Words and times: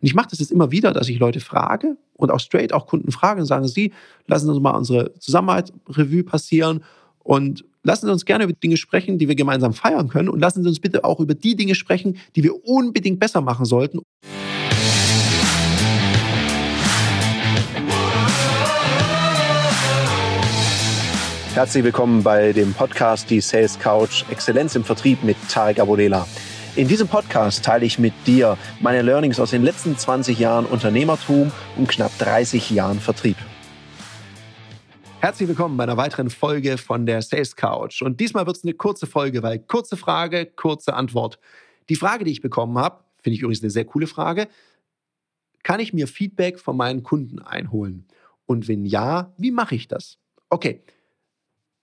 Und 0.00 0.06
ich 0.06 0.14
mache 0.14 0.28
das 0.30 0.40
jetzt 0.40 0.52
immer 0.52 0.70
wieder, 0.70 0.92
dass 0.92 1.08
ich 1.08 1.18
Leute 1.18 1.40
frage 1.40 1.96
und 2.14 2.30
auch 2.30 2.40
straight 2.40 2.72
auch 2.72 2.86
Kunden 2.86 3.10
frage 3.12 3.40
und 3.40 3.46
sagen, 3.46 3.66
Sie, 3.66 3.92
lassen 4.26 4.46
Sie 4.46 4.52
uns 4.52 4.60
mal 4.60 4.72
unsere 4.72 5.14
Zusammenarbeit 5.18 5.72
Revue 5.88 6.22
passieren 6.22 6.84
und 7.20 7.64
lassen 7.82 8.06
Sie 8.06 8.12
uns 8.12 8.26
gerne 8.26 8.44
über 8.44 8.52
Dinge 8.52 8.76
sprechen, 8.76 9.18
die 9.18 9.26
wir 9.26 9.36
gemeinsam 9.36 9.72
feiern 9.72 10.08
können 10.08 10.28
und 10.28 10.40
lassen 10.40 10.62
Sie 10.62 10.68
uns 10.68 10.80
bitte 10.80 11.04
auch 11.04 11.18
über 11.18 11.34
die 11.34 11.56
Dinge 11.56 11.74
sprechen, 11.74 12.18
die 12.34 12.42
wir 12.42 12.66
unbedingt 12.66 13.20
besser 13.20 13.40
machen 13.40 13.64
sollten. 13.64 14.00
Herzlich 21.54 21.84
willkommen 21.84 22.22
bei 22.22 22.52
dem 22.52 22.74
Podcast 22.74 23.30
Die 23.30 23.40
Sales 23.40 23.78
Couch 23.78 24.24
Exzellenz 24.30 24.74
im 24.74 24.84
Vertrieb 24.84 25.24
mit 25.24 25.38
Tarek 25.48 25.80
Abodela. 25.80 26.26
In 26.76 26.88
diesem 26.88 27.08
Podcast 27.08 27.64
teile 27.64 27.86
ich 27.86 27.98
mit 27.98 28.12
dir 28.26 28.58
meine 28.80 29.00
Learnings 29.00 29.40
aus 29.40 29.48
den 29.48 29.62
letzten 29.62 29.96
20 29.96 30.38
Jahren 30.38 30.66
Unternehmertum 30.66 31.50
und 31.74 31.88
knapp 31.88 32.12
30 32.18 32.68
Jahren 32.68 33.00
Vertrieb. 33.00 33.38
Herzlich 35.20 35.48
willkommen 35.48 35.78
bei 35.78 35.84
einer 35.84 35.96
weiteren 35.96 36.28
Folge 36.28 36.76
von 36.76 37.06
der 37.06 37.22
Sales 37.22 37.56
Couch. 37.56 38.02
Und 38.02 38.20
diesmal 38.20 38.44
wird 38.46 38.58
es 38.58 38.62
eine 38.62 38.74
kurze 38.74 39.06
Folge, 39.06 39.42
weil 39.42 39.58
kurze 39.58 39.96
Frage, 39.96 40.44
kurze 40.44 40.92
Antwort. 40.92 41.38
Die 41.88 41.96
Frage, 41.96 42.24
die 42.24 42.32
ich 42.32 42.42
bekommen 42.42 42.76
habe, 42.76 43.02
finde 43.22 43.36
ich 43.36 43.40
übrigens 43.40 43.62
eine 43.62 43.70
sehr 43.70 43.86
coole 43.86 44.06
Frage. 44.06 44.46
Kann 45.62 45.80
ich 45.80 45.94
mir 45.94 46.06
Feedback 46.06 46.58
von 46.60 46.76
meinen 46.76 47.02
Kunden 47.02 47.38
einholen? 47.38 48.06
Und 48.44 48.68
wenn 48.68 48.84
ja, 48.84 49.32
wie 49.38 49.50
mache 49.50 49.76
ich 49.76 49.88
das? 49.88 50.18
Okay, 50.50 50.82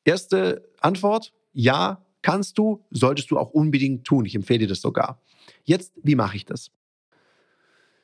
erste 0.05 0.69
Antwort, 0.81 1.33
ja, 1.51 2.02
Kannst 2.23 2.57
du, 2.57 2.83
solltest 2.89 3.29
du 3.29 3.37
auch 3.37 3.51
unbedingt 3.51 4.05
tun. 4.05 4.25
Ich 4.25 4.33
empfehle 4.33 4.59
dir 4.59 4.67
das 4.67 4.81
sogar. 4.81 5.21
Jetzt, 5.65 5.91
wie 6.01 6.15
mache 6.15 6.37
ich 6.37 6.45
das? 6.45 6.71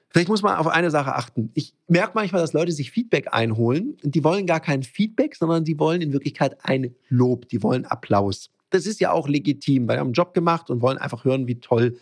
Vielleicht 0.09 0.27
muss 0.27 0.41
man 0.41 0.57
auf 0.57 0.67
eine 0.67 0.91
Sache 0.91 1.15
achten. 1.15 1.51
Ich 1.53 1.73
merke 1.87 2.13
manchmal, 2.15 2.41
dass 2.41 2.53
Leute 2.53 2.71
sich 2.71 2.91
Feedback 2.91 3.31
einholen 3.31 3.95
die 4.03 4.23
wollen 4.23 4.45
gar 4.45 4.59
kein 4.59 4.83
Feedback, 4.83 5.35
sondern 5.35 5.63
die 5.63 5.79
wollen 5.79 6.01
in 6.01 6.11
Wirklichkeit 6.13 6.57
ein 6.63 6.95
Lob, 7.07 7.47
die 7.47 7.63
wollen 7.63 7.85
Applaus. 7.85 8.49
Das 8.71 8.85
ist 8.85 8.99
ja 8.99 9.11
auch 9.11 9.27
legitim, 9.27 9.87
weil 9.87 9.95
wir 9.95 10.01
haben 10.01 10.07
einen 10.07 10.13
Job 10.13 10.33
gemacht 10.33 10.69
und 10.69 10.81
wollen 10.81 10.97
einfach 10.97 11.23
hören, 11.23 11.47
wie 11.47 11.59
toll 11.59 11.97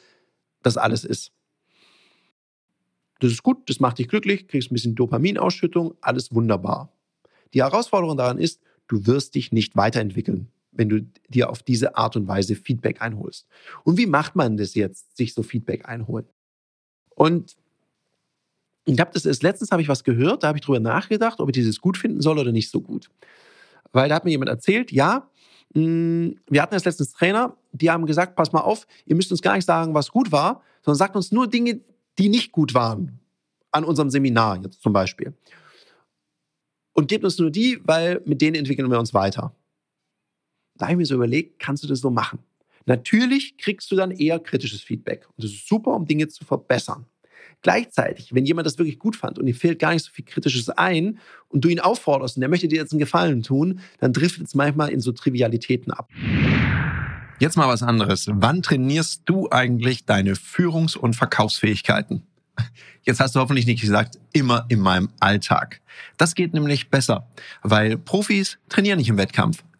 das 0.63 0.77
alles 0.77 1.05
ist. 1.05 1.31
Das 3.19 3.31
ist 3.31 3.43
gut, 3.43 3.69
das 3.69 3.79
macht 3.79 3.99
dich 3.99 4.07
glücklich, 4.07 4.47
kriegst 4.47 4.71
ein 4.71 4.73
bisschen 4.73 4.95
Dopaminausschüttung, 4.95 5.95
alles 6.01 6.33
wunderbar. 6.33 6.91
Die 7.53 7.61
Herausforderung 7.61 8.17
daran 8.17 8.37
ist, 8.37 8.61
du 8.87 9.05
wirst 9.05 9.35
dich 9.35 9.51
nicht 9.51 9.75
weiterentwickeln 9.75 10.49
wenn 10.77 10.89
du 10.89 11.01
dir 11.27 11.49
auf 11.49 11.63
diese 11.63 11.97
Art 11.97 12.15
und 12.15 12.27
Weise 12.27 12.55
Feedback 12.55 13.01
einholst. 13.01 13.47
Und 13.83 13.97
wie 13.97 14.05
macht 14.05 14.35
man 14.35 14.57
das 14.57 14.75
jetzt, 14.75 15.17
sich 15.17 15.33
so 15.33 15.43
Feedback 15.43 15.87
einholen? 15.87 16.25
Und 17.15 17.57
ich 18.85 18.99
habe 18.99 19.11
das 19.13 19.25
erst 19.25 19.43
letztens 19.43 19.71
habe 19.71 19.81
ich 19.81 19.89
was 19.89 20.03
gehört, 20.03 20.43
da 20.43 20.47
habe 20.47 20.57
ich 20.57 20.63
drüber 20.63 20.79
nachgedacht, 20.79 21.39
ob 21.39 21.49
ich 21.49 21.53
dieses 21.53 21.81
gut 21.81 21.97
finden 21.97 22.21
soll 22.21 22.39
oder 22.39 22.51
nicht 22.51 22.69
so 22.69 22.79
gut. 22.79 23.09
Weil 23.91 24.09
da 24.09 24.15
hat 24.15 24.25
mir 24.25 24.31
jemand 24.31 24.49
erzählt, 24.49 24.91
ja, 24.91 25.29
mm, 25.73 26.29
wir 26.47 26.61
hatten 26.61 26.73
erst 26.73 26.85
letztens 26.85 27.11
Trainer, 27.11 27.57
die 27.73 27.91
haben 27.91 28.05
gesagt, 28.05 28.35
pass 28.35 28.53
mal 28.53 28.61
auf, 28.61 28.87
ihr 29.05 29.15
müsst 29.15 29.31
uns 29.31 29.41
gar 29.41 29.55
nicht 29.55 29.65
sagen, 29.65 29.93
was 29.93 30.11
gut 30.11 30.31
war, 30.31 30.61
sondern 30.83 30.97
sagt 30.97 31.15
uns 31.15 31.31
nur 31.31 31.47
Dinge, 31.47 31.81
die 32.17 32.29
nicht 32.29 32.51
gut 32.51 32.73
waren 32.73 33.19
an 33.71 33.83
unserem 33.83 34.09
Seminar 34.09 34.61
jetzt 34.63 34.81
zum 34.81 34.93
Beispiel. 34.93 35.33
Und 36.93 37.09
gebt 37.09 37.23
uns 37.23 37.37
nur 37.37 37.51
die, 37.51 37.79
weil 37.83 38.21
mit 38.25 38.41
denen 38.41 38.55
entwickeln 38.55 38.89
wir 38.89 38.99
uns 38.99 39.13
weiter. 39.13 39.53
Da 40.77 40.85
habe 40.85 40.93
ich 40.93 40.97
mir 40.97 41.05
so 41.05 41.15
überlegt, 41.15 41.59
kannst 41.59 41.83
du 41.83 41.87
das 41.87 41.99
so 41.99 42.09
machen? 42.09 42.39
Natürlich 42.85 43.57
kriegst 43.57 43.91
du 43.91 43.95
dann 43.95 44.11
eher 44.11 44.39
kritisches 44.39 44.81
Feedback. 44.81 45.27
Und 45.35 45.43
das 45.43 45.51
ist 45.51 45.67
super, 45.67 45.95
um 45.95 46.05
Dinge 46.05 46.27
zu 46.27 46.45
verbessern. 46.45 47.05
Gleichzeitig, 47.61 48.33
wenn 48.33 48.45
jemand 48.45 48.67
das 48.67 48.77
wirklich 48.77 48.99
gut 48.99 49.15
fand 49.15 49.39
und 49.39 49.47
ihm 49.47 49.55
fehlt 49.55 49.79
gar 49.79 49.91
nicht 49.91 50.05
so 50.05 50.11
viel 50.11 50.23
Kritisches 50.23 50.69
ein 50.69 51.17
und 51.49 51.65
du 51.65 51.69
ihn 51.69 51.79
aufforderst 51.79 52.37
und 52.37 52.43
er 52.43 52.49
möchte 52.49 52.67
dir 52.67 52.77
jetzt 52.77 52.91
einen 52.91 52.99
Gefallen 52.99 53.41
tun, 53.41 53.79
dann 53.99 54.13
driftet 54.13 54.47
es 54.47 54.55
manchmal 54.55 54.89
in 54.89 54.99
so 54.99 55.11
Trivialitäten 55.11 55.91
ab. 55.91 56.09
Jetzt 57.39 57.57
mal 57.57 57.67
was 57.67 57.83
anderes. 57.83 58.27
Wann 58.31 58.61
trainierst 58.61 59.23
du 59.25 59.49
eigentlich 59.49 60.05
deine 60.05 60.35
Führungs- 60.35 60.95
und 60.95 61.15
Verkaufsfähigkeiten? 61.15 62.23
Jetzt 63.03 63.19
hast 63.19 63.35
du 63.35 63.39
hoffentlich 63.39 63.65
nicht 63.65 63.81
gesagt, 63.81 64.17
immer 64.33 64.65
in 64.69 64.79
meinem 64.79 65.09
Alltag. 65.19 65.81
Das 66.17 66.35
geht 66.35 66.53
nämlich 66.53 66.89
besser, 66.89 67.27
weil 67.63 67.97
Profis 67.97 68.57
trainieren 68.69 68.97
nicht 68.97 69.09
im 69.09 69.17
Wettkampf. 69.17 69.63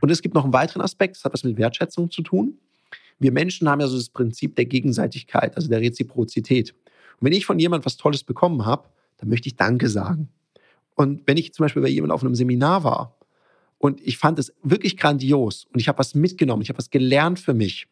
Und 0.00 0.10
es 0.10 0.22
gibt 0.22 0.34
noch 0.34 0.44
einen 0.44 0.52
weiteren 0.52 0.82
Aspekt, 0.82 1.16
das 1.16 1.24
hat 1.24 1.32
was 1.32 1.44
mit 1.44 1.56
Wertschätzung 1.56 2.10
zu 2.10 2.22
tun. 2.22 2.58
Wir 3.18 3.32
Menschen 3.32 3.68
haben 3.68 3.80
ja 3.80 3.86
so 3.86 3.96
das 3.96 4.08
Prinzip 4.08 4.56
der 4.56 4.64
Gegenseitigkeit, 4.64 5.56
also 5.56 5.68
der 5.68 5.80
Reziprozität. 5.80 6.72
Und 6.72 7.26
wenn 7.26 7.32
ich 7.32 7.44
von 7.44 7.58
jemandem 7.58 7.84
was 7.84 7.96
Tolles 7.96 8.24
bekommen 8.24 8.64
habe, 8.64 8.88
dann 9.18 9.28
möchte 9.28 9.48
ich 9.48 9.56
Danke 9.56 9.88
sagen. 9.88 10.30
Und 10.94 11.22
wenn 11.26 11.36
ich 11.36 11.52
zum 11.52 11.64
Beispiel 11.64 11.82
bei 11.82 11.88
jemandem 11.88 12.14
auf 12.14 12.22
einem 12.22 12.34
Seminar 12.34 12.82
war 12.84 13.16
und 13.78 14.00
ich 14.00 14.18
fand 14.18 14.38
es 14.38 14.52
wirklich 14.62 14.96
grandios 14.96 15.66
und 15.72 15.80
ich 15.80 15.88
habe 15.88 15.98
was 15.98 16.14
mitgenommen, 16.14 16.62
ich 16.62 16.70
habe 16.70 16.78
was 16.78 16.90
gelernt 16.90 17.38
für 17.38 17.54
mich. 17.54 17.86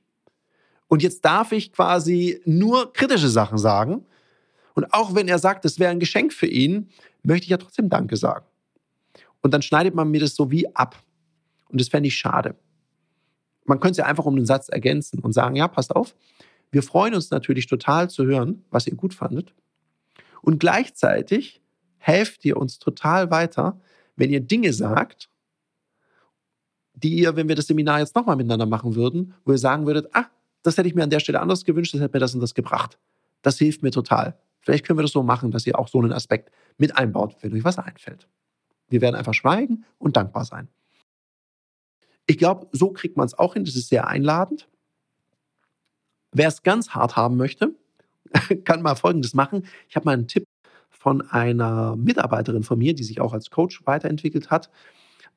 Und 0.89 1.03
jetzt 1.03 1.25
darf 1.25 1.53
ich 1.53 1.73
quasi 1.73 2.41
nur 2.47 2.93
kritische 2.95 3.29
Sachen 3.29 3.59
sagen. 3.59 4.07
Und 4.75 4.93
auch 4.93 5.15
wenn 5.15 5.29
er 5.29 5.39
sagt, 5.39 5.65
es 5.67 5.79
wäre 5.79 5.91
ein 5.91 6.01
Geschenk 6.01 6.33
für 6.33 6.47
ihn, 6.47 6.89
möchte 7.23 7.45
ich 7.45 7.51
ja 7.51 7.59
trotzdem 7.59 7.91
Danke 7.91 8.17
sagen. 8.17 8.47
Und 9.43 9.53
dann 9.53 9.63
schneidet 9.63 9.95
man 9.95 10.11
mir 10.11 10.21
das 10.21 10.35
so 10.35 10.51
wie 10.51 10.75
ab. 10.75 11.03
Und 11.69 11.81
das 11.81 11.89
fände 11.89 12.09
ich 12.09 12.17
schade. 12.17 12.55
Man 13.65 13.81
könnte 13.81 13.93
es 13.93 13.97
ja 13.99 14.07
einfach 14.07 14.25
um 14.25 14.37
den 14.37 14.47
Satz 14.47 14.69
ergänzen 14.69 15.21
und 15.21 15.33
sagen, 15.33 15.57
ja, 15.57 15.69
passt 15.69 15.95
auf, 15.95 16.15
wir 16.71 16.83
freuen 16.83 17.15
uns 17.15 17.31
natürlich 17.31 17.67
total 17.67 18.11
zu 18.11 18.25
hören, 18.25 18.65
was 18.71 18.87
ihr 18.87 18.95
gut 18.95 19.15
fandet. 19.15 19.55
Und 20.43 20.59
gleichzeitig 20.61 21.61
helft 21.99 22.45
ihr 22.45 22.57
uns 22.57 22.79
total 22.79 23.31
weiter, 23.31 23.81
wenn 24.17 24.31
ihr 24.31 24.41
Dinge 24.41 24.73
sagt, 24.73 25.31
die 26.95 27.15
ihr, 27.15 27.37
wenn 27.37 27.49
wir 27.49 27.55
das 27.55 27.67
Seminar 27.67 28.01
jetzt 28.01 28.17
nochmal 28.17 28.37
miteinander 28.37 28.67
machen 28.67 28.95
würden, 28.95 29.35
wo 29.45 29.53
ihr 29.53 29.59
sagen 29.59 29.87
würdet, 29.87 30.09
ah, 30.15 30.27
das 30.63 30.77
hätte 30.77 30.89
ich 30.89 30.95
mir 30.95 31.05
an 31.05 31.11
der 31.11 31.21
Stelle 31.21 31.41
anders 31.41 31.65
gewünscht, 31.65 31.95
das 31.95 32.01
hätte 32.01 32.17
mir 32.17 32.21
das 32.21 32.35
und 32.35 32.41
das 32.41 32.55
gebracht. 32.55 32.99
Das 33.43 33.59
hilft 33.59 33.83
mir 33.83 33.91
total. 33.91 34.37
Vielleicht 34.61 34.85
können 34.85 34.99
wir 34.99 35.03
das 35.03 35.13
so 35.13 35.23
machen, 35.23 35.51
dass 35.51 35.67
ihr 35.67 35.79
auch 35.79 35.89
so 35.89 36.01
einen 36.01 36.13
Aspekt 36.13 36.51
mit 36.77 36.97
einbaut, 36.97 37.37
wenn 37.41 37.55
euch 37.55 37.65
was 37.65 37.79
einfällt. 37.79 38.29
Wir 38.89 39.01
werden 39.01 39.15
einfach 39.15 39.35
schweigen 39.35 39.85
und 39.99 40.17
dankbar 40.17 40.45
sein. 40.45 40.69
Ich 42.29 42.37
glaube, 42.37 42.69
so 42.73 42.93
kriegt 42.93 43.17
man 43.17 43.27
es 43.27 43.39
auch 43.39 43.55
hin. 43.55 43.65
Das 43.65 43.75
ist 43.75 43.89
sehr 43.89 44.07
einladend. 44.07 44.69
Wer 46.31 46.49
es 46.49 46.63
ganz 46.63 46.91
hart 46.91 47.17
haben 47.17 47.39
möchte, 47.39 47.75
kann 48.65 48.83
mal 48.83 48.95
Folgendes 48.97 49.33
machen. 49.33 49.67
Ich 49.89 49.97
habe 49.97 50.05
mal 50.05 50.13
einen 50.13 50.29
Tipp 50.29 50.45
von 50.91 51.23
einer 51.23 51.97
Mitarbeiterin 51.97 52.65
von 52.65 52.79
mir, 52.79 52.95
die 52.95 53.03
sich 53.03 53.23
auch 53.23 53.33
als 53.33 53.51
Coach 53.51 53.87
weiterentwickelt 53.87 54.51
hat. 54.51 54.71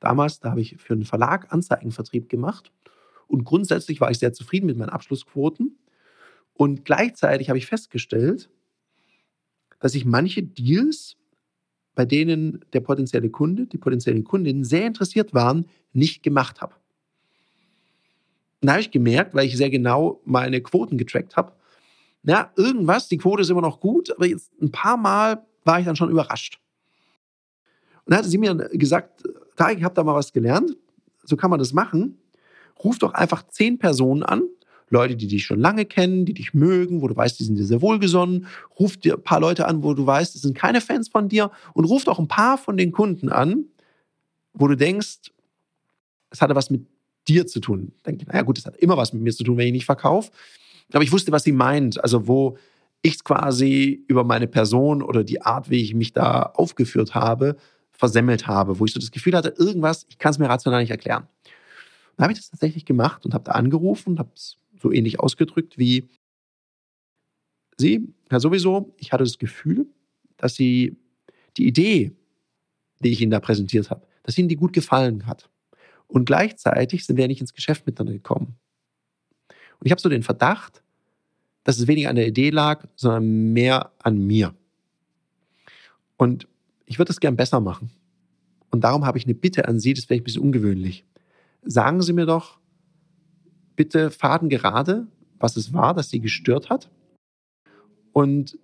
Damals, 0.00 0.40
da 0.40 0.50
habe 0.50 0.60
ich 0.60 0.76
für 0.76 0.92
einen 0.92 1.06
Verlag 1.06 1.50
Anzeigenvertrieb 1.50 2.28
gemacht. 2.28 2.70
Und 3.26 3.44
grundsätzlich 3.44 4.02
war 4.02 4.10
ich 4.10 4.18
sehr 4.18 4.34
zufrieden 4.34 4.66
mit 4.66 4.76
meinen 4.76 4.90
Abschlussquoten. 4.90 5.78
Und 6.52 6.84
gleichzeitig 6.84 7.48
habe 7.48 7.58
ich 7.58 7.66
festgestellt, 7.66 8.50
dass 9.80 9.94
ich 9.94 10.04
manche 10.04 10.42
Deals 10.42 11.16
bei 11.94 12.04
denen 12.04 12.62
der 12.74 12.80
potenzielle 12.80 13.30
Kunde, 13.30 13.66
die 13.66 13.78
potenziellen 13.78 14.24
Kundinnen 14.24 14.64
sehr 14.64 14.86
interessiert 14.86 15.32
waren, 15.32 15.66
nicht 15.94 16.22
gemacht 16.22 16.60
habe. 16.60 16.74
Dann 18.62 18.70
habe 18.70 18.80
ich 18.80 18.90
gemerkt, 18.90 19.34
weil 19.34 19.46
ich 19.46 19.56
sehr 19.56 19.70
genau 19.70 20.20
meine 20.24 20.60
Quoten 20.62 20.96
getrackt 20.96 21.36
habe, 21.36 21.52
ja, 22.24 22.52
irgendwas, 22.56 23.08
die 23.08 23.18
Quote 23.18 23.42
ist 23.42 23.50
immer 23.50 23.60
noch 23.60 23.80
gut, 23.80 24.10
aber 24.12 24.26
jetzt 24.26 24.52
ein 24.62 24.70
paar 24.70 24.96
Mal 24.96 25.44
war 25.64 25.80
ich 25.80 25.84
dann 25.84 25.96
schon 25.96 26.10
überrascht. 26.10 26.60
Und 28.04 28.12
dann 28.12 28.18
hatte 28.18 28.28
sie 28.28 28.38
mir 28.38 28.54
gesagt, 28.72 29.24
Tarek, 29.56 29.78
ich 29.78 29.84
habe 29.84 29.94
da 29.94 30.04
mal 30.04 30.14
was 30.14 30.32
gelernt, 30.32 30.76
so 31.24 31.36
kann 31.36 31.50
man 31.50 31.58
das 31.58 31.72
machen. 31.72 32.18
Ruf 32.82 32.98
doch 32.98 33.12
einfach 33.12 33.46
zehn 33.48 33.78
Personen 33.78 34.22
an, 34.22 34.44
Leute, 34.92 35.16
die 35.16 35.26
dich 35.26 35.44
schon 35.44 35.58
lange 35.58 35.84
kennen, 35.84 36.26
die 36.26 36.34
dich 36.34 36.52
mögen, 36.52 37.00
wo 37.00 37.08
du 37.08 37.16
weißt, 37.16 37.40
die 37.40 37.44
sind 37.44 37.56
dir 37.56 37.64
sehr 37.64 37.80
wohlgesonnen. 37.80 38.46
Ruf 38.78 38.98
dir 38.98 39.14
ein 39.14 39.22
paar 39.22 39.40
Leute 39.40 39.66
an, 39.66 39.82
wo 39.82 39.94
du 39.94 40.06
weißt, 40.06 40.34
das 40.34 40.42
sind 40.42 40.56
keine 40.56 40.82
Fans 40.82 41.08
von 41.08 41.28
dir. 41.28 41.50
Und 41.72 41.86
ruf 41.86 42.06
auch 42.06 42.18
ein 42.18 42.28
paar 42.28 42.58
von 42.58 42.76
den 42.76 42.92
Kunden 42.92 43.30
an, 43.30 43.64
wo 44.52 44.68
du 44.68 44.76
denkst, 44.76 45.32
es 46.30 46.42
hatte 46.42 46.54
was 46.54 46.68
mit 46.68 46.86
dir 47.28 47.46
zu 47.46 47.60
tun. 47.60 47.92
Denke, 48.06 48.26
naja 48.26 48.42
gut, 48.42 48.58
es 48.58 48.66
hat 48.66 48.76
immer 48.76 48.96
was 48.96 49.12
mit 49.12 49.22
mir 49.22 49.32
zu 49.32 49.44
tun, 49.44 49.56
wenn 49.56 49.66
ich 49.66 49.72
nicht 49.72 49.86
verkaufe. 49.86 50.30
Aber 50.92 51.04
ich 51.04 51.12
wusste, 51.12 51.32
was 51.32 51.44
sie 51.44 51.52
meint. 51.52 52.02
Also 52.02 52.26
wo 52.26 52.56
ich 53.02 53.14
es 53.14 53.24
quasi 53.24 54.04
über 54.08 54.24
meine 54.24 54.46
Person 54.46 55.02
oder 55.02 55.24
die 55.24 55.42
Art, 55.42 55.70
wie 55.70 55.82
ich 55.82 55.94
mich 55.94 56.12
da 56.12 56.42
aufgeführt 56.42 57.14
habe, 57.14 57.56
versemmelt 57.90 58.46
habe, 58.46 58.78
wo 58.78 58.84
ich 58.84 58.92
so 58.92 59.00
das 59.00 59.10
Gefühl 59.10 59.36
hatte, 59.36 59.54
irgendwas, 59.56 60.06
ich 60.08 60.18
kann 60.18 60.30
es 60.30 60.38
mir 60.38 60.48
rational 60.48 60.80
nicht 60.80 60.90
erklären. 60.90 61.26
Dann 62.16 62.24
habe 62.24 62.32
ich 62.32 62.38
das 62.38 62.50
tatsächlich 62.50 62.84
gemacht 62.84 63.24
und 63.24 63.34
habe 63.34 63.44
da 63.44 63.52
angerufen 63.52 64.10
und 64.10 64.18
habe 64.18 64.30
es 64.34 64.56
so 64.80 64.92
ähnlich 64.92 65.20
ausgedrückt 65.20 65.78
wie, 65.78 66.08
Sie, 67.78 68.14
ja 68.30 68.38
sowieso, 68.38 68.94
ich 68.98 69.12
hatte 69.12 69.24
das 69.24 69.38
Gefühl, 69.38 69.86
dass 70.36 70.54
Sie 70.54 70.96
die 71.56 71.66
Idee, 71.66 72.12
die 73.00 73.10
ich 73.10 73.20
Ihnen 73.20 73.30
da 73.30 73.40
präsentiert 73.40 73.90
habe, 73.90 74.06
dass 74.22 74.38
Ihnen 74.38 74.48
die 74.48 74.56
gut 74.56 74.72
gefallen 74.72 75.26
hat. 75.26 75.48
Und 76.12 76.26
gleichzeitig 76.26 77.06
sind 77.06 77.16
wir 77.16 77.26
nicht 77.26 77.40
ins 77.40 77.54
Geschäft 77.54 77.86
miteinander 77.86 78.12
gekommen. 78.12 78.56
Und 79.48 79.86
ich 79.86 79.90
habe 79.90 80.00
so 80.00 80.10
den 80.10 80.22
Verdacht, 80.22 80.82
dass 81.64 81.78
es 81.78 81.86
weniger 81.86 82.10
an 82.10 82.16
der 82.16 82.26
Idee 82.26 82.50
lag, 82.50 82.86
sondern 82.96 83.52
mehr 83.52 83.92
an 83.98 84.18
mir. 84.18 84.54
Und 86.18 86.46
ich 86.84 86.98
würde 86.98 87.12
es 87.12 87.20
gern 87.20 87.36
besser 87.36 87.60
machen. 87.60 87.90
Und 88.70 88.84
darum 88.84 89.06
habe 89.06 89.16
ich 89.16 89.24
eine 89.24 89.34
Bitte 89.34 89.66
an 89.66 89.80
Sie, 89.80 89.94
das 89.94 90.04
vielleicht 90.04 90.22
ein 90.22 90.24
bisschen 90.24 90.42
ungewöhnlich. 90.42 91.06
Sagen 91.64 92.02
Sie 92.02 92.12
mir 92.12 92.26
doch 92.26 92.58
bitte 93.74 94.10
Faden 94.10 94.50
gerade, 94.50 95.06
was 95.38 95.56
es 95.56 95.72
war, 95.72 95.94
das 95.94 96.10
Sie 96.10 96.20
gestört 96.20 96.68
hat. 96.68 96.90
Und 98.12 98.58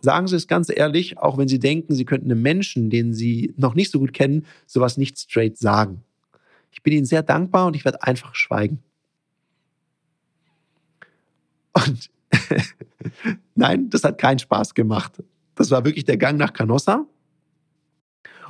sagen 0.00 0.28
Sie 0.28 0.36
es 0.36 0.48
ganz 0.48 0.70
ehrlich, 0.74 1.18
auch 1.18 1.36
wenn 1.36 1.48
Sie 1.48 1.58
denken, 1.58 1.94
Sie 1.94 2.06
könnten 2.06 2.30
einem 2.30 2.40
Menschen, 2.40 2.88
den 2.88 3.12
Sie 3.12 3.52
noch 3.58 3.74
nicht 3.74 3.90
so 3.90 3.98
gut 3.98 4.14
kennen, 4.14 4.46
sowas 4.66 4.96
nicht 4.96 5.18
straight 5.18 5.58
sagen. 5.58 6.02
Ich 6.76 6.82
bin 6.82 6.92
Ihnen 6.92 7.06
sehr 7.06 7.22
dankbar 7.22 7.66
und 7.66 7.74
ich 7.74 7.86
werde 7.86 8.02
einfach 8.02 8.34
schweigen. 8.34 8.82
Und 11.72 12.10
nein, 13.54 13.88
das 13.88 14.04
hat 14.04 14.18
keinen 14.18 14.38
Spaß 14.38 14.74
gemacht. 14.74 15.22
Das 15.54 15.70
war 15.70 15.86
wirklich 15.86 16.04
der 16.04 16.18
Gang 16.18 16.38
nach 16.38 16.52
Canossa. 16.52 17.06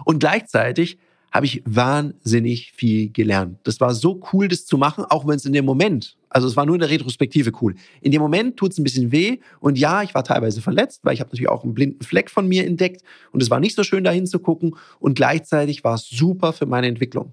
Und 0.05 0.19
gleichzeitig 0.19 0.99
habe 1.31 1.47
ich 1.47 1.63
wahnsinnig 1.65 2.73
viel 2.73 3.11
gelernt. 3.13 3.59
Das 3.63 3.81
war 3.81 3.95
so 3.95 4.21
cool, 4.33 4.49
das 4.49 4.67
zu 4.67 4.77
machen, 4.77 5.05
auch 5.05 5.27
wenn 5.27 5.37
es 5.37 5.45
in 5.45 5.53
dem 5.53 5.65
Moment, 5.65 6.17
also 6.29 6.49
es 6.49 6.57
war 6.57 6.67
nur 6.67 6.75
in 6.75 6.81
der 6.81 6.91
Retrospektive 6.91 7.53
cool. 7.61 7.77
In 8.01 8.11
dem 8.11 8.23
Moment 8.23 8.57
tut 8.57 8.73
es 8.73 8.79
ein 8.79 8.85
bisschen 8.85 9.13
weh 9.13 9.39
und 9.61 9.79
ja, 9.79 10.03
ich 10.03 10.15
war 10.15 10.25
teilweise 10.25 10.63
verletzt, 10.63 11.05
weil 11.05 11.15
ich 11.15 11.21
habe 11.21 11.29
natürlich 11.29 11.49
auch 11.49 11.63
einen 11.63 11.75
blinden 11.75 12.03
Fleck 12.03 12.31
von 12.31 12.49
mir 12.49 12.67
entdeckt 12.67 13.03
und 13.33 13.43
es 13.43 13.51
war 13.51 13.61
nicht 13.61 13.77
so 13.77 13.85
schön 13.85 14.03
dahin 14.03 14.27
zu 14.27 14.41
gucken 14.41 14.77
und 14.99 15.15
gleichzeitig 15.15 15.85
war 15.85 15.95
es 15.95 16.09
super 16.09 16.53
für 16.53 16.67
meine 16.67 16.89
Entwicklung. 16.89 17.33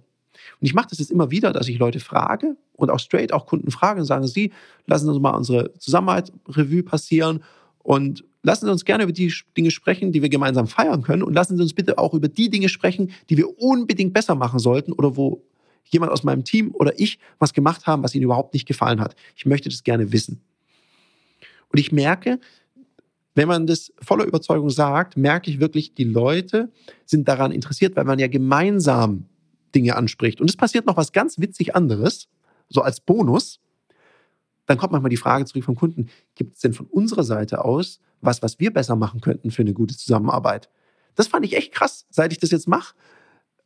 Und 0.60 0.66
ich 0.66 0.74
mache 0.74 0.88
das 0.90 1.00
jetzt 1.00 1.12
immer 1.12 1.32
wieder, 1.32 1.52
dass 1.52 1.68
ich 1.68 1.80
Leute 1.80 2.00
frage 2.00 2.56
und 2.74 2.90
auch 2.90 3.00
straight 3.00 3.34
auch 3.34 3.46
Kunden 3.46 3.72
frage 3.72 4.00
und 4.00 4.06
sagen, 4.06 4.28
Sie, 4.28 4.52
lassen 4.86 5.06
Sie 5.06 5.12
uns 5.12 5.22
mal 5.22 5.32
unsere 5.32 5.74
Zusammenarbeit 5.80 6.32
Revue 6.48 6.84
passieren 6.84 7.44
und 7.80 8.24
lassen 8.44 8.66
Sie 8.66 8.72
uns 8.72 8.86
gerne 8.86 9.04
über 9.04 9.14
die 9.14 9.34
Dinge 9.58 9.72
sprechen, 9.72 10.12
die 10.12 10.22
wir 10.22 10.30
gemeinsam 10.30 10.68
feiern 10.68 11.02
können 11.02 11.24
und 11.24 11.34
lassen 11.34 11.58
Sie 11.58 11.64
uns 11.64 11.74
bitte 11.74 11.98
auch 11.98 12.14
über 12.14 12.28
die 12.28 12.50
Dinge 12.50 12.70
sprechen, 12.70 13.12
die 13.30 13.38
wir 13.38 13.60
unbedingt 13.60 14.14
besser 14.14 14.36
machen 14.36 14.60
sollten 14.60 14.92
oder 14.92 15.16
wo 15.16 15.44
jemand 15.86 16.12
aus 16.12 16.24
meinem 16.24 16.44
Team 16.44 16.72
oder 16.74 17.00
ich 17.00 17.20
was 17.40 17.54
gemacht 17.54 17.88
haben, 17.88 18.04
was 18.04 18.16
Ihnen 18.16 18.24
überhaupt 18.24 18.54
nicht 18.54 18.68
gefallen 18.68 19.00
hat. 19.00 19.16
Ich 19.36 19.46
möchte 19.46 19.70
das 19.70 19.84
gerne 19.84 20.12
wissen. 20.12 20.42
Und 21.70 21.80
ich 21.80 21.92
merke, 21.92 22.40
wenn 23.36 23.48
man 23.48 23.66
das 23.66 23.92
voller 24.00 24.26
Überzeugung 24.26 24.70
sagt, 24.70 25.18
merke 25.18 25.50
ich 25.50 25.60
wirklich, 25.60 25.94
die 25.96 26.04
Leute 26.04 26.72
sind 27.06 27.28
daran 27.28 27.52
interessiert, 27.52 27.96
weil 27.96 28.06
man 28.06 28.20
ja 28.20 28.28
gemeinsam 28.28 29.26
Dinge 29.74 29.96
anspricht. 29.96 30.42
Und 30.42 30.50
es 30.50 30.58
passiert 30.58 30.86
noch 30.86 30.98
was 30.98 31.12
ganz 31.12 31.40
witzig 31.40 31.76
anderes, 31.76 32.28
so 32.70 32.82
als 32.82 33.00
Bonus. 33.00 33.60
Dann 34.66 34.78
kommt 34.78 34.92
manchmal 34.94 35.10
die 35.10 35.18
Frage 35.18 35.46
zurück 35.46 35.66
vom 35.66 35.76
Kunden, 35.76 36.10
gibt 36.36 36.56
es 36.56 36.62
denn 36.62 36.74
von 36.74 36.86
unserer 36.88 37.24
Seite 37.24 37.66
aus 37.66 38.00
was, 38.22 38.42
was 38.42 38.60
wir 38.60 38.72
besser 38.72 38.96
machen 38.96 39.22
könnten 39.22 39.52
für 39.52 39.62
eine 39.62 39.74
gute 39.74 39.98
Zusammenarbeit? 39.98 40.70
Das 41.16 41.28
fand 41.28 41.46
ich 41.46 41.56
echt 41.56 41.74
krass. 41.74 42.06
Seit 42.10 42.32
ich 42.32 42.40
das 42.40 42.52
jetzt 42.52 42.68
mache, 42.68 42.96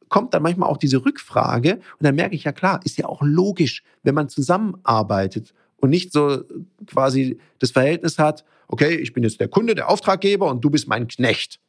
kommt 0.09 0.33
dann 0.33 0.43
manchmal 0.43 0.69
auch 0.69 0.77
diese 0.77 1.05
Rückfrage 1.05 1.75
und 1.75 2.03
dann 2.03 2.15
merke 2.15 2.35
ich, 2.35 2.43
ja 2.43 2.51
klar, 2.51 2.79
ist 2.83 2.97
ja 2.97 3.05
auch 3.05 3.21
logisch, 3.21 3.83
wenn 4.03 4.15
man 4.15 4.29
zusammenarbeitet 4.29 5.53
und 5.77 5.89
nicht 5.89 6.11
so 6.11 6.43
quasi 6.87 7.39
das 7.59 7.71
Verhältnis 7.71 8.17
hat, 8.17 8.45
okay, 8.67 8.95
ich 8.95 9.13
bin 9.13 9.23
jetzt 9.23 9.39
der 9.39 9.47
Kunde, 9.47 9.75
der 9.75 9.89
Auftraggeber 9.89 10.49
und 10.49 10.63
du 10.63 10.69
bist 10.69 10.87
mein 10.87 11.07
Knecht. 11.07 11.59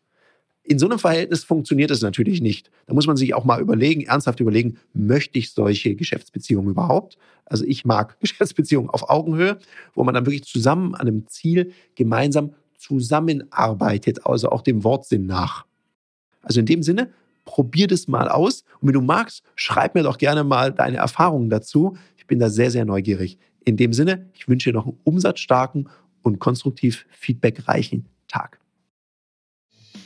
In 0.69 0.79
so 0.79 0.85
einem 0.85 0.99
Verhältnis 0.99 1.45
funktioniert 1.45 1.91
es 1.91 2.03
natürlich 2.03 2.43
nicht. 2.43 2.71
Da 2.87 2.93
muss 2.93 3.07
man 3.07 3.17
sich 3.17 3.33
auch 3.33 3.47
mal 3.47 3.59
überlegen, 3.59 4.03
ernsthaft 4.03 4.39
überlegen, 4.39 4.77
möchte 4.93 5.39
ich 5.39 5.53
solche 5.53 5.95
Geschäftsbeziehungen 5.95 6.73
überhaupt? 6.73 7.17
Also 7.47 7.65
ich 7.65 7.87
mag 7.87 8.21
Geschäftsbeziehungen 8.21 8.91
auf 8.91 9.09
Augenhöhe, 9.09 9.57
wo 9.95 10.05
man 10.05 10.13
dann 10.13 10.27
wirklich 10.27 10.45
zusammen 10.45 10.95
an 10.95 11.09
einem 11.09 11.27
Ziel 11.27 11.73
gemeinsam 11.95 12.53
zusammenarbeitet, 12.77 14.27
also 14.27 14.51
auch 14.51 14.61
dem 14.61 14.85
Wortsinn 14.85 15.25
nach. 15.25 15.65
Also 16.43 16.61
in 16.61 16.67
dem 16.67 16.83
Sinne, 16.83 17.13
probier 17.47 17.87
das 17.87 18.07
mal 18.07 18.29
aus. 18.29 18.65
Und 18.83 18.89
wenn 18.89 18.93
du 18.93 19.01
magst, 19.01 19.43
schreib 19.55 19.95
mir 19.95 20.03
doch 20.03 20.19
gerne 20.19 20.45
mal 20.45 20.71
deine 20.71 20.99
Erfahrungen 20.99 21.49
dazu. 21.49 21.97
Ich 22.19 22.27
bin 22.27 22.39
da 22.39 22.51
sehr, 22.51 22.71
sehr 22.71 22.85
neugierig. 22.85 23.39
In 23.65 23.79
dem 23.79 23.95
Sinne, 23.95 24.29
ich 24.35 24.49
wünsche 24.49 24.69
dir 24.69 24.75
noch 24.75 24.85
einen 24.85 25.01
umsatzstarken 25.05 25.89
und 26.21 26.41
konstruktiv 26.41 27.07
feedbackreichen 27.09 28.05
Tag. 28.29 28.61